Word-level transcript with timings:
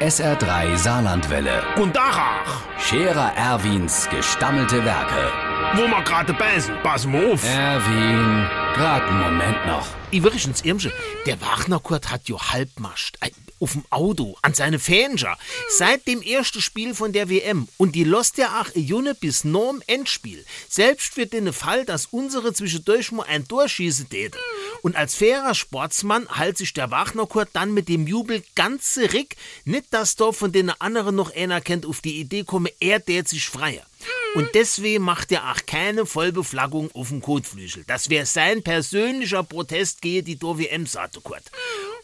SR3 0.00 0.76
Saarlandwelle. 0.76 1.60
Und 1.76 1.96
Dachach, 1.96 2.62
Scherer 2.78 3.32
Erwins 3.34 4.08
gestammelte 4.08 4.84
Werke. 4.84 5.32
wo 5.74 5.88
wir 5.88 6.02
gerade 6.04 6.32
beißen, 6.34 6.72
pass 6.84 7.04
mal 7.04 7.32
auf. 7.32 7.42
Erwin, 7.44 8.46
grad 8.74 9.02
einen 9.02 9.20
Moment 9.20 9.66
noch. 9.66 9.88
Übrigens, 10.12 10.62
Irmsche, 10.64 10.92
der 11.26 11.40
Wagner-Kurt 11.40 12.10
hat 12.12 12.28
jo 12.28 12.40
Halbmast. 12.40 13.18
Äh, 13.20 13.30
auf 13.60 13.72
dem 13.72 13.84
Auto, 13.90 14.36
an 14.42 14.54
seine 14.54 14.78
Fänger. 14.78 15.36
Seit 15.76 16.06
dem 16.06 16.22
ersten 16.22 16.60
Spiel 16.62 16.94
von 16.94 17.12
der 17.12 17.28
WM. 17.28 17.66
Und 17.76 17.96
die 17.96 18.04
lost 18.04 18.38
ja 18.38 18.60
auch 18.60 18.72
Junge 18.76 19.16
bis 19.16 19.42
norm 19.42 19.82
Endspiel. 19.88 20.44
Selbst 20.68 21.12
für 21.14 21.26
den 21.26 21.52
Fall, 21.52 21.84
dass 21.84 22.06
unsere 22.06 22.52
zwischendurch 22.52 23.10
mal 23.10 23.24
ein 23.24 23.48
Tor 23.48 23.68
schießen 23.68 24.08
täte. 24.08 24.38
Und 24.82 24.96
als 24.96 25.14
fairer 25.14 25.54
Sportsmann 25.54 26.28
halt 26.28 26.58
sich 26.58 26.72
der 26.72 26.90
Wagner-Kurt 26.90 27.50
dann 27.52 27.74
mit 27.74 27.88
dem 27.88 28.06
Jubel 28.06 28.42
ganz 28.54 28.98
Rick, 28.98 29.36
nicht 29.64 29.86
dass 29.90 30.16
da 30.16 30.32
von 30.32 30.52
den 30.52 30.70
anderen 30.70 31.16
noch 31.16 31.34
einer 31.34 31.60
kennt, 31.60 31.86
auf 31.86 32.00
die 32.00 32.20
Idee 32.20 32.44
komme, 32.44 32.70
er 32.80 33.04
tät 33.04 33.28
sich 33.28 33.46
freier. 33.48 33.86
Und 34.34 34.54
deswegen 34.54 35.02
macht 35.02 35.32
er 35.32 35.50
auch 35.50 35.66
keine 35.66 36.06
Vollbeflaggung 36.06 36.90
auf 36.92 37.08
dem 37.08 37.22
Kotflügel. 37.22 37.84
Das 37.86 38.10
wäre 38.10 38.26
sein 38.26 38.62
persönlicher 38.62 39.42
Protest 39.42 40.02
gegen 40.02 40.26
die 40.26 40.40
WM, 40.40 40.86
sagte 40.86 41.20
Kurt. 41.20 41.50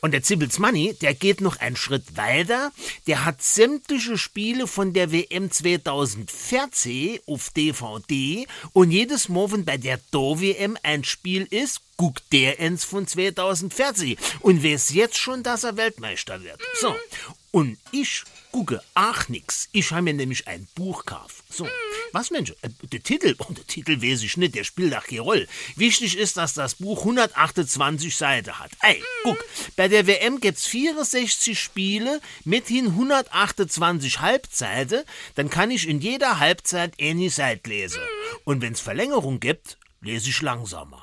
Und 0.01 0.13
der 0.13 0.23
Zibbels 0.23 0.59
Money, 0.59 0.95
der 1.01 1.15
geht 1.15 1.41
noch 1.41 1.61
einen 1.61 1.77
Schritt 1.77 2.17
weiter. 2.17 2.73
Der 3.07 3.25
hat 3.25 3.43
sämtliche 3.43 4.19
Spiele 4.19 4.67
von 4.67 4.93
der 4.93 5.13
WM 5.13 5.51
2014 5.51 7.21
auf 7.27 7.51
DVD 7.51 8.47
und 8.73 8.91
jedes 8.91 9.29
Mal, 9.29 9.53
wenn 9.53 9.65
bei 9.65 9.79
der 9.79 9.99
Do-WM 10.11 10.77
ein 10.83 11.05
Spiel 11.05 11.47
ist, 11.49 11.81
guckt 11.97 12.25
der 12.33 12.59
ins 12.59 12.85
von 12.85 13.07
2014 13.07 14.17
und 14.41 14.65
weiß 14.65 14.91
jetzt 14.91 15.17
schon, 15.17 15.43
dass 15.43 15.65
er 15.65 15.77
Weltmeister 15.77 16.43
wird. 16.43 16.61
So. 16.81 16.95
Und 17.51 17.79
ich 17.93 18.25
gucke 18.51 18.81
auch 18.95 19.29
nix. 19.29 19.69
Ich 19.73 19.91
habe 19.91 20.03
mir 20.03 20.15
nämlich 20.15 20.47
ein 20.49 20.67
Buch 20.75 21.05
gekauft. 21.05 21.45
So. 21.51 21.69
Was, 22.13 22.31
Mensch? 22.31 22.53
Äh, 22.63 22.69
der 22.93 23.03
Titel? 23.03 23.35
Oh, 23.39 23.53
der 23.53 23.67
Titel 23.67 24.01
weiß 24.01 24.23
ich 24.23 24.37
nicht, 24.37 24.55
der 24.55 24.65
spielt 24.65 24.93
keine 24.93 25.21
Rolle. 25.21 25.49
Wichtig 25.77 26.17
ist, 26.17 26.37
dass 26.37 26.55
das 26.55 26.77
Buch 26.77 27.01
128 27.01 28.17
Seiten 28.17 28.59
hat. 28.59 28.71
Ey, 28.81 29.03
guck, 29.25 29.45
bei 29.77 29.89
der 29.89 30.07
WM 30.07 30.41
gibt's 30.41 30.67
64 30.67 31.59
Spiele, 31.59 32.21
mithin 32.45 32.87
128 32.87 34.21
Halbzeiten. 34.21 35.03
Dann 35.35 35.51
kann 35.51 35.71
ich 35.73 35.89
in 35.89 36.01
jeder 36.01 36.39
Halbzeit 36.39 36.95
eine 37.01 37.31
Seite 37.31 37.71
lesen. 37.71 38.03
Und 38.45 38.63
wenn's 38.63 38.81
Verlängerung 38.81 39.41
gibt, 39.41 39.79
lese 40.01 40.31
ich 40.31 40.43
langsamer. 40.43 41.03